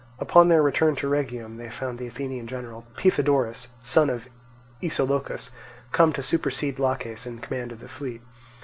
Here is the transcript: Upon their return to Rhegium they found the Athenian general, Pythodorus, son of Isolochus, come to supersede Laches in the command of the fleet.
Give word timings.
Upon 0.17 0.49
their 0.49 0.63
return 0.63 0.95
to 0.95 1.07
Rhegium 1.07 1.57
they 1.59 1.69
found 1.69 1.99
the 1.99 2.07
Athenian 2.07 2.47
general, 2.47 2.87
Pythodorus, 2.97 3.67
son 3.83 4.09
of 4.09 4.27
Isolochus, 4.81 5.51
come 5.91 6.11
to 6.13 6.23
supersede 6.23 6.79
Laches 6.79 7.27
in 7.27 7.35
the 7.35 7.41
command 7.43 7.71
of 7.71 7.81
the 7.81 7.87
fleet. 7.87 8.23